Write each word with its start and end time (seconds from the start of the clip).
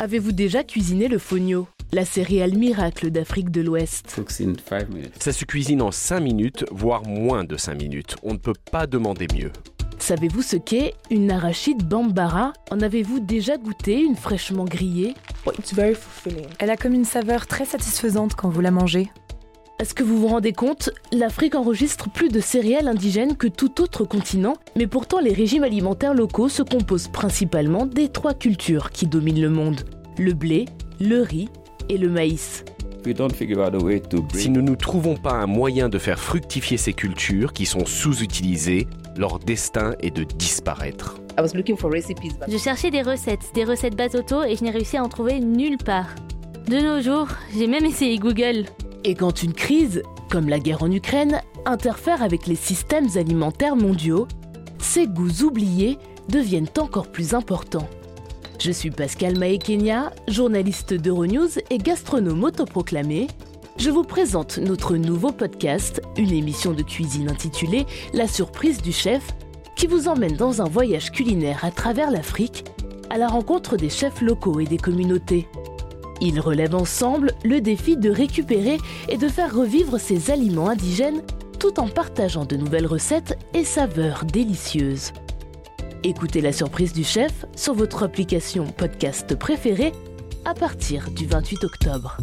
Avez-vous 0.00 0.30
déjà 0.30 0.62
cuisiné 0.62 1.08
le 1.08 1.18
fogno 1.18 1.66
la 1.90 2.04
céréale 2.04 2.56
miracle 2.56 3.10
d'Afrique 3.10 3.50
de 3.50 3.62
l'Ouest? 3.62 4.20
Ça 5.18 5.32
se 5.32 5.44
cuisine 5.44 5.82
en 5.82 5.90
5 5.90 6.20
minutes, 6.20 6.64
voire 6.70 7.04
moins 7.04 7.42
de 7.42 7.56
5 7.56 7.74
minutes. 7.74 8.14
On 8.22 8.34
ne 8.34 8.38
peut 8.38 8.52
pas 8.70 8.86
demander 8.86 9.26
mieux. 9.34 9.50
Savez-vous 9.98 10.42
ce 10.42 10.56
qu'est 10.56 10.94
une 11.10 11.32
arachide 11.32 11.82
bambara? 11.82 12.52
En 12.70 12.80
avez-vous 12.80 13.18
déjà 13.18 13.56
goûté 13.56 14.00
une 14.00 14.14
fraîchement 14.14 14.66
grillée? 14.66 15.14
Elle 16.60 16.70
a 16.70 16.76
comme 16.76 16.94
une 16.94 17.04
saveur 17.04 17.48
très 17.48 17.64
satisfaisante 17.64 18.36
quand 18.36 18.50
vous 18.50 18.60
la 18.60 18.70
mangez. 18.70 19.10
Est-ce 19.80 19.94
que 19.94 20.02
vous 20.02 20.18
vous 20.18 20.26
rendez 20.26 20.52
compte 20.52 20.90
L'Afrique 21.12 21.54
enregistre 21.54 22.10
plus 22.10 22.30
de 22.30 22.40
céréales 22.40 22.88
indigènes 22.88 23.36
que 23.36 23.46
tout 23.46 23.80
autre 23.80 24.02
continent, 24.02 24.54
mais 24.74 24.88
pourtant 24.88 25.20
les 25.20 25.32
régimes 25.32 25.62
alimentaires 25.62 26.14
locaux 26.14 26.48
se 26.48 26.62
composent 26.62 27.06
principalement 27.06 27.86
des 27.86 28.08
trois 28.08 28.34
cultures 28.34 28.90
qui 28.90 29.06
dominent 29.06 29.40
le 29.40 29.50
monde. 29.50 29.82
Le 30.18 30.32
blé, 30.32 30.64
le 30.98 31.22
riz 31.22 31.48
et 31.88 31.96
le 31.96 32.08
maïs. 32.08 32.64
Si 34.34 34.50
nous 34.50 34.62
ne 34.62 34.74
trouvons 34.74 35.16
pas 35.16 35.34
un 35.34 35.46
moyen 35.46 35.88
de 35.88 35.98
faire 35.98 36.18
fructifier 36.18 36.76
ces 36.76 36.92
cultures 36.92 37.52
qui 37.52 37.64
sont 37.64 37.86
sous-utilisées, 37.86 38.88
leur 39.16 39.38
destin 39.38 39.94
est 40.00 40.10
de 40.10 40.24
disparaître. 40.24 41.20
Je 41.38 42.58
cherchais 42.58 42.90
des 42.90 43.02
recettes, 43.02 43.52
des 43.54 43.62
recettes 43.62 43.96
basoto 43.96 44.42
et 44.42 44.56
je 44.56 44.64
n'ai 44.64 44.70
réussi 44.70 44.96
à 44.96 45.04
en 45.04 45.08
trouver 45.08 45.38
nulle 45.38 45.78
part. 45.78 46.08
De 46.66 46.78
nos 46.80 47.00
jours, 47.00 47.28
j'ai 47.56 47.68
même 47.68 47.84
essayé 47.84 48.18
Google. 48.18 48.64
Et 49.04 49.14
quand 49.14 49.42
une 49.42 49.52
crise, 49.52 50.02
comme 50.28 50.48
la 50.48 50.58
guerre 50.58 50.82
en 50.82 50.90
Ukraine, 50.90 51.40
interfère 51.66 52.22
avec 52.22 52.46
les 52.46 52.56
systèmes 52.56 53.08
alimentaires 53.16 53.76
mondiaux, 53.76 54.26
ces 54.78 55.06
goûts 55.06 55.42
oubliés 55.42 55.98
deviennent 56.28 56.68
encore 56.78 57.10
plus 57.10 57.34
importants. 57.34 57.88
Je 58.58 58.72
suis 58.72 58.90
Pascal 58.90 59.38
Maekenia, 59.38 60.12
journaliste 60.26 60.92
d'Euronews 60.92 61.58
et 61.70 61.78
gastronome 61.78 62.42
autoproclamé. 62.42 63.28
Je 63.78 63.90
vous 63.90 64.02
présente 64.02 64.58
notre 64.58 64.96
nouveau 64.96 65.30
podcast, 65.30 66.02
une 66.16 66.32
émission 66.32 66.72
de 66.72 66.82
cuisine 66.82 67.30
intitulée 67.30 67.86
La 68.12 68.26
surprise 68.26 68.82
du 68.82 68.90
chef, 68.90 69.28
qui 69.76 69.86
vous 69.86 70.08
emmène 70.08 70.36
dans 70.36 70.60
un 70.60 70.68
voyage 70.68 71.12
culinaire 71.12 71.64
à 71.64 71.70
travers 71.70 72.10
l'Afrique, 72.10 72.64
à 73.10 73.18
la 73.18 73.28
rencontre 73.28 73.76
des 73.76 73.90
chefs 73.90 74.20
locaux 74.20 74.58
et 74.58 74.66
des 74.66 74.76
communautés. 74.76 75.46
Ils 76.20 76.40
relèvent 76.40 76.74
ensemble 76.74 77.32
le 77.44 77.60
défi 77.60 77.96
de 77.96 78.10
récupérer 78.10 78.78
et 79.08 79.16
de 79.16 79.28
faire 79.28 79.54
revivre 79.54 79.98
ces 79.98 80.30
aliments 80.30 80.68
indigènes 80.68 81.22
tout 81.58 81.80
en 81.80 81.88
partageant 81.88 82.44
de 82.44 82.56
nouvelles 82.56 82.86
recettes 82.86 83.38
et 83.54 83.64
saveurs 83.64 84.24
délicieuses. 84.24 85.12
Écoutez 86.04 86.40
la 86.40 86.52
surprise 86.52 86.92
du 86.92 87.04
chef 87.04 87.44
sur 87.56 87.74
votre 87.74 88.04
application 88.04 88.64
podcast 88.66 89.34
préférée 89.34 89.92
à 90.44 90.54
partir 90.54 91.10
du 91.10 91.26
28 91.26 91.64
octobre. 91.64 92.18